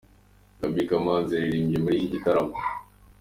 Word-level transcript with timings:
Gaby 0.59 0.81
Kamanzi 0.89 1.31
yaririmbye 1.35 1.77
muri 1.83 1.95
iki 1.97 2.13
gitaramo. 2.13 2.55